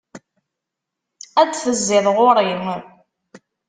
Ad 1.41 1.47
d-tezziḍ 1.49 2.05
ɣur-i. 2.17 2.51